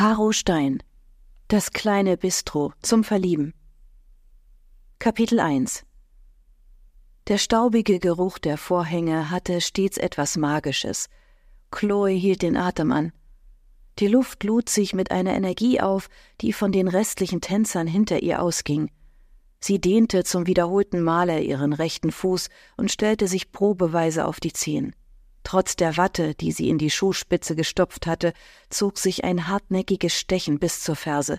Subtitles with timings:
[0.00, 0.82] Caro Stein
[1.48, 3.52] Das kleine Bistro zum Verlieben
[4.98, 5.84] Kapitel 1
[7.26, 11.10] Der staubige Geruch der Vorhänge hatte stets etwas Magisches.
[11.70, 13.12] Chloe hielt den Atem an.
[13.98, 16.08] Die Luft lud sich mit einer Energie auf,
[16.40, 18.90] die von den restlichen Tänzern hinter ihr ausging.
[19.60, 22.48] Sie dehnte zum wiederholten Male ihren rechten Fuß
[22.78, 24.96] und stellte sich probeweise auf die Zehen.
[25.42, 28.32] Trotz der Watte, die sie in die Schuhspitze gestopft hatte,
[28.68, 31.38] zog sich ein hartnäckiges Stechen bis zur Ferse.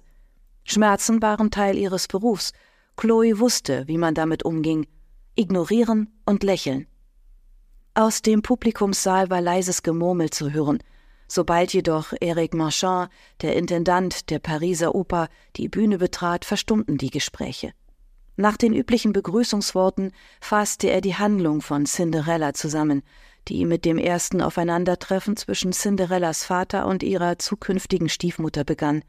[0.63, 2.53] Schmerzen waren Teil ihres Berufs.
[2.97, 4.87] Chloe wusste, wie man damit umging.
[5.35, 6.87] Ignorieren und lächeln.
[7.93, 10.79] Aus dem Publikumssaal war leises Gemurmel zu hören.
[11.27, 13.09] Sobald jedoch Eric Marchand,
[13.41, 17.73] der Intendant der Pariser Oper, die Bühne betrat, verstummten die Gespräche.
[18.37, 23.03] Nach den üblichen Begrüßungsworten fasste er die Handlung von Cinderella zusammen,
[23.47, 29.03] die mit dem ersten Aufeinandertreffen zwischen Cinderellas Vater und ihrer zukünftigen Stiefmutter begann.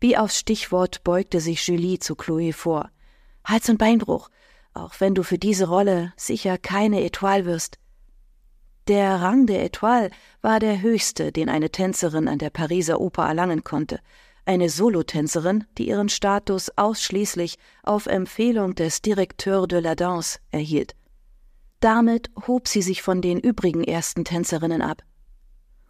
[0.00, 2.90] Wie aufs Stichwort beugte sich Julie zu Chloe vor.
[3.44, 4.30] Hals- und Beinbruch,
[4.72, 7.78] auch wenn du für diese Rolle sicher keine Etoile wirst.
[8.88, 13.62] Der Rang der Etoile war der höchste, den eine Tänzerin an der Pariser Oper erlangen
[13.62, 14.00] konnte.
[14.46, 20.96] Eine Solotänzerin, die ihren Status ausschließlich auf Empfehlung des Directeur de la Danse erhielt.
[21.80, 25.02] Damit hob sie sich von den übrigen ersten Tänzerinnen ab.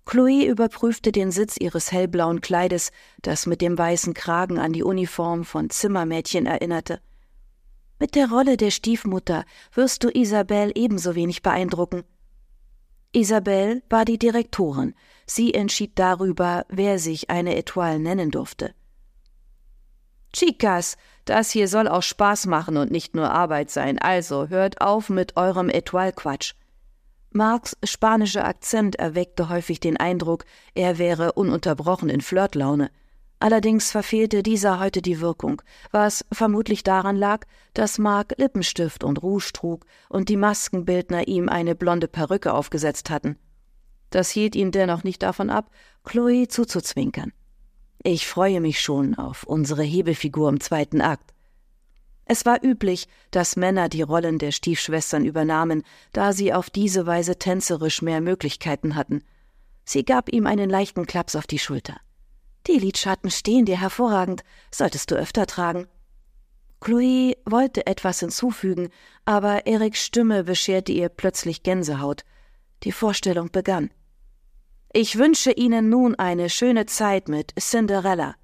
[0.07, 2.91] Chloe überprüfte den Sitz ihres hellblauen Kleides,
[3.23, 7.01] das mit dem weißen Kragen an die Uniform von Zimmermädchen erinnerte.
[7.99, 12.05] Mit der Rolle der Stiefmutter wirst du Isabelle ebenso wenig beeindrucken.
[13.13, 14.95] Isabelle war die Direktorin.
[15.27, 18.75] Sie entschied darüber, wer sich eine Etoile nennen durfte.
[20.33, 25.09] Chicas, das hier soll auch Spaß machen und nicht nur Arbeit sein, also hört auf
[25.09, 26.55] mit eurem Etoile-Quatsch.
[27.33, 32.91] Marks spanischer Akzent erweckte häufig den Eindruck, er wäre ununterbrochen in Flirtlaune.
[33.39, 39.53] Allerdings verfehlte dieser heute die Wirkung, was vermutlich daran lag, dass Mark Lippenstift und Rouge
[39.53, 43.39] trug und die Maskenbildner ihm eine blonde Perücke aufgesetzt hatten.
[44.11, 45.71] Das hielt ihn dennoch nicht davon ab,
[46.05, 47.33] Chloe zuzuzwinkern.
[48.03, 51.35] Ich freue mich schon auf unsere Hebefigur im zweiten Akt.
[52.25, 57.39] Es war üblich, dass Männer die Rollen der Stiefschwestern übernahmen, da sie auf diese Weise
[57.39, 59.23] tänzerisch mehr Möglichkeiten hatten.
[59.85, 61.97] Sie gab ihm einen leichten Klaps auf die Schulter.
[62.69, 65.87] Die Lidschatten stehen dir hervorragend, solltest du öfter tragen.
[66.81, 68.89] Chloe wollte etwas hinzufügen,
[69.27, 72.25] aber Eriks Stimme bescherte ihr plötzlich Gänsehaut.
[72.85, 73.91] Die Vorstellung begann.
[74.93, 78.35] Ich wünsche Ihnen nun eine schöne Zeit mit Cinderella.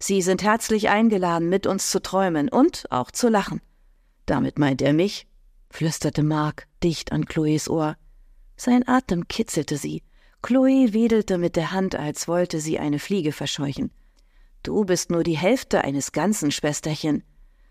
[0.00, 3.60] Sie sind herzlich eingeladen, mit uns zu träumen und auch zu lachen.
[4.26, 5.28] Damit meint er mich,
[5.70, 7.96] flüsterte Mark dicht an Chloes Ohr.
[8.56, 10.02] Sein Atem kitzelte sie.
[10.42, 13.92] Chloe wedelte mit der Hand, als wollte sie eine Fliege verscheuchen.
[14.64, 17.22] Du bist nur die Hälfte eines ganzen, Schwesterchen.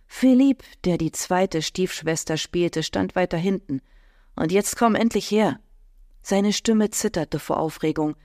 [0.08, 3.82] Philipp, der die zweite Stiefschwester spielte, stand weiter hinten.
[4.38, 5.60] Und jetzt komm endlich her.
[6.22, 8.16] Seine Stimme zitterte vor Aufregung.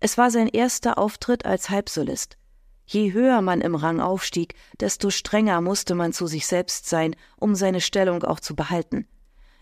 [0.00, 2.36] Es war sein erster Auftritt als Halbsolist.
[2.86, 7.54] Je höher man im Rang aufstieg, desto strenger musste man zu sich selbst sein, um
[7.54, 9.08] seine Stellung auch zu behalten.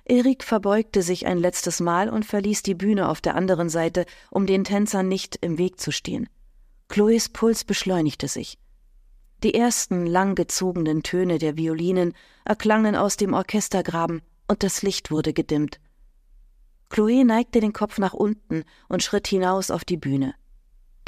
[0.04, 4.46] Erik verbeugte sich ein letztes Mal und verließ die Bühne auf der anderen Seite, um
[4.46, 6.28] den Tänzern nicht im Weg zu stehen.
[6.88, 8.58] Chloes Puls beschleunigte sich.
[9.42, 12.12] Die ersten langgezogenen Töne der Violinen
[12.44, 15.80] erklangen aus dem Orchestergraben und das Licht wurde gedimmt.
[16.94, 20.36] Chloe neigte den Kopf nach unten und schritt hinaus auf die Bühne.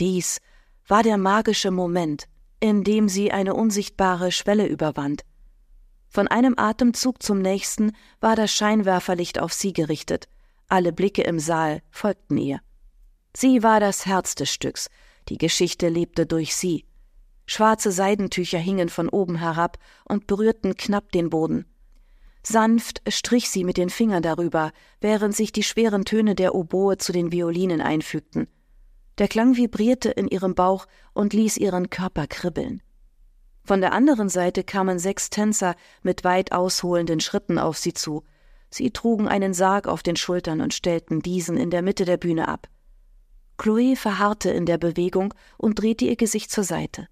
[0.01, 0.41] Dies
[0.89, 2.25] war der magische Moment,
[2.59, 5.23] in dem sie eine unsichtbare Schwelle überwand.
[6.09, 10.27] Von einem Atemzug zum nächsten war das Scheinwerferlicht auf sie gerichtet.
[10.67, 12.59] Alle Blicke im Saal folgten ihr.
[13.37, 14.91] Sie war das Herz des Stücks.
[15.29, 16.85] Die Geschichte lebte durch sie.
[17.47, 21.65] Schwarze Seidentücher hingen von oben herab und berührten knapp den Boden.
[22.49, 24.71] Sanft strich sie mit den Fingern darüber,
[25.01, 28.47] während sich die schweren Töne der Oboe zu den Violinen einfügten.
[29.19, 32.83] Der Klang vibrierte in ihrem Bauch und ließ ihren Körper kribbeln.
[33.65, 38.23] Von der anderen Seite kamen sechs Tänzer mit weit ausholenden Schritten auf sie zu.
[38.71, 42.47] Sie trugen einen Sarg auf den Schultern und stellten diesen in der Mitte der Bühne
[42.47, 42.69] ab.
[43.59, 47.09] Chloe verharrte in der Bewegung und drehte ihr Gesicht zur Seite.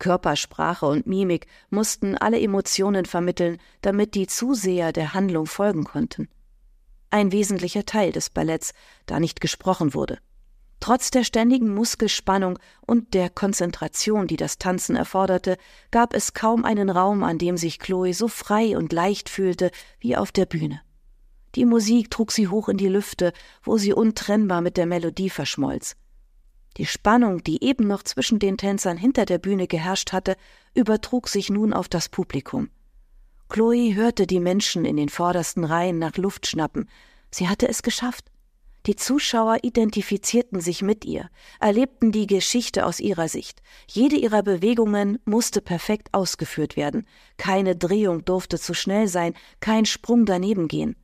[0.00, 6.28] Körpersprache und Mimik mussten alle Emotionen vermitteln, damit die Zuseher der Handlung folgen konnten.
[7.10, 8.72] Ein wesentlicher Teil des Balletts,
[9.06, 10.18] da nicht gesprochen wurde.
[10.80, 15.58] Trotz der ständigen Muskelspannung und der Konzentration, die das Tanzen erforderte,
[15.90, 19.70] gab es kaum einen Raum, an dem sich Chloe so frei und leicht fühlte
[20.00, 20.80] wie auf der Bühne.
[21.54, 23.32] Die Musik trug sie hoch in die Lüfte,
[23.62, 25.96] wo sie untrennbar mit der Melodie verschmolz.
[26.76, 30.36] Die Spannung, die eben noch zwischen den Tänzern hinter der Bühne geherrscht hatte,
[30.74, 32.70] übertrug sich nun auf das Publikum.
[33.48, 36.88] Chloe hörte die Menschen in den vordersten Reihen nach Luft schnappen.
[37.32, 38.30] Sie hatte es geschafft.
[38.86, 41.28] Die Zuschauer identifizierten sich mit ihr,
[41.58, 43.60] erlebten die Geschichte aus ihrer Sicht.
[43.86, 47.06] Jede ihrer Bewegungen musste perfekt ausgeführt werden.
[47.36, 50.96] Keine Drehung durfte zu schnell sein, kein Sprung daneben gehen.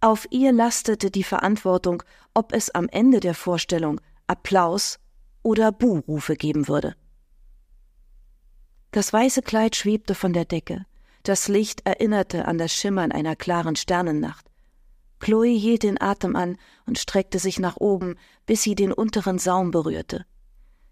[0.00, 2.02] Auf ihr lastete die Verantwortung,
[2.34, 4.98] ob es am Ende der Vorstellung Applaus
[5.42, 6.94] oder Buhrufe geben würde.
[8.90, 10.84] Das weiße Kleid schwebte von der Decke.
[11.22, 14.46] Das Licht erinnerte an das Schimmern einer klaren Sternennacht.
[15.18, 19.70] Chloe hielt den Atem an und streckte sich nach oben, bis sie den unteren Saum
[19.70, 20.26] berührte.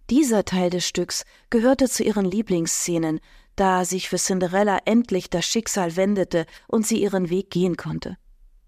[0.09, 3.21] Dieser Teil des Stücks gehörte zu ihren Lieblingsszenen,
[3.57, 8.17] da sich für Cinderella endlich das Schicksal wendete und sie ihren Weg gehen konnte.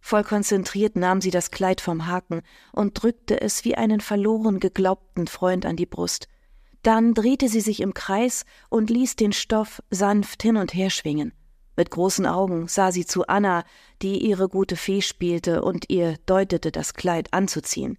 [0.04, 5.28] Voll konzentriert nahm sie das Kleid vom Haken und drückte es wie einen verloren geglaubten
[5.28, 6.26] Freund an die Brust.
[6.82, 11.32] Dann drehte sie sich im Kreis und ließ den Stoff sanft hin und her schwingen.
[11.76, 13.64] Mit großen Augen sah sie zu Anna,
[14.02, 17.96] die ihre gute Fee spielte und ihr deutete, das Kleid anzuziehen.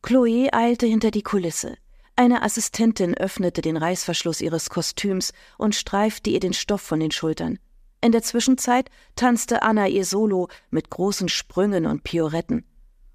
[0.00, 1.76] Chloe eilte hinter die Kulisse.
[2.16, 7.58] Eine Assistentin öffnete den Reißverschluss ihres Kostüms und streifte ihr den Stoff von den Schultern.
[8.04, 12.64] In der Zwischenzeit tanzte Anna ihr Solo mit großen Sprüngen und Pioretten.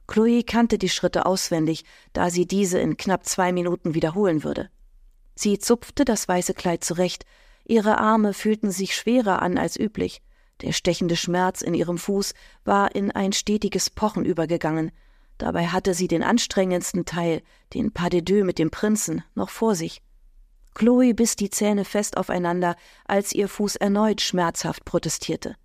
[0.07, 4.69] Chloe kannte die Schritte auswendig, da sie diese in knapp zwei Minuten wiederholen würde.
[5.35, 7.25] Sie zupfte das weiße Kleid zurecht,
[7.65, 10.21] ihre Arme fühlten sich schwerer an als üblich,
[10.61, 12.33] der stechende Schmerz in ihrem Fuß
[12.63, 14.91] war in ein stetiges Pochen übergegangen,
[15.37, 17.41] dabei hatte sie den anstrengendsten Teil,
[17.73, 20.01] den Pas de deux mit dem Prinzen, noch vor sich.
[20.77, 22.75] Chloe biss die Zähne fest aufeinander,
[23.07, 25.55] als ihr Fuß erneut schmerzhaft protestierte.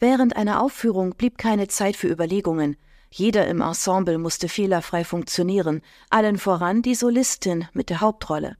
[0.00, 2.78] Während einer Aufführung blieb keine Zeit für Überlegungen.
[3.10, 8.56] Jeder im Ensemble musste fehlerfrei funktionieren, allen voran die Solistin mit der Hauptrolle.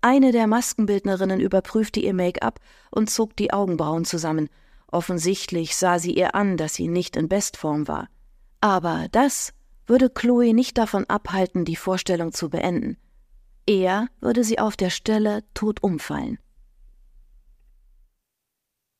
[0.00, 2.58] Eine der Maskenbildnerinnen überprüfte ihr Make-up
[2.90, 4.48] und zog die Augenbrauen zusammen.
[4.90, 8.08] Offensichtlich sah sie ihr an, dass sie nicht in Bestform war.
[8.62, 9.52] Aber das
[9.86, 12.96] würde Chloe nicht davon abhalten, die Vorstellung zu beenden.
[13.68, 16.38] Er würde sie auf der Stelle tot umfallen.